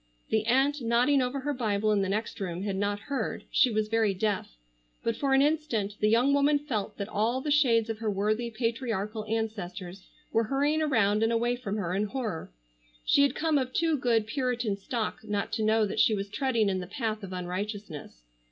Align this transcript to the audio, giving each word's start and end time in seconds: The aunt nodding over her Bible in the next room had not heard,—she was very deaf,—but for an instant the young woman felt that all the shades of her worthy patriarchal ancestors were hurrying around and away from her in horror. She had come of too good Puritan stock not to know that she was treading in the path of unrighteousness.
The 0.31 0.47
aunt 0.47 0.81
nodding 0.81 1.21
over 1.21 1.41
her 1.41 1.53
Bible 1.53 1.91
in 1.91 2.01
the 2.01 2.09
next 2.09 2.39
room 2.39 2.63
had 2.63 2.75
not 2.75 3.01
heard,—she 3.01 3.69
was 3.69 3.87
very 3.87 4.15
deaf,—but 4.15 5.15
for 5.15 5.35
an 5.35 5.43
instant 5.43 5.95
the 5.99 6.09
young 6.09 6.33
woman 6.33 6.57
felt 6.57 6.97
that 6.97 7.07
all 7.07 7.39
the 7.39 7.51
shades 7.51 7.87
of 7.87 7.99
her 7.99 8.09
worthy 8.09 8.49
patriarchal 8.49 9.25
ancestors 9.25 10.01
were 10.31 10.45
hurrying 10.45 10.81
around 10.81 11.21
and 11.21 11.31
away 11.31 11.55
from 11.55 11.77
her 11.77 11.93
in 11.93 12.05
horror. 12.05 12.51
She 13.05 13.21
had 13.21 13.35
come 13.35 13.59
of 13.59 13.73
too 13.73 13.95
good 13.95 14.25
Puritan 14.25 14.75
stock 14.75 15.19
not 15.23 15.51
to 15.51 15.63
know 15.63 15.85
that 15.85 15.99
she 15.99 16.15
was 16.15 16.29
treading 16.29 16.67
in 16.67 16.79
the 16.79 16.87
path 16.87 17.21
of 17.21 17.31
unrighteousness. 17.31 18.23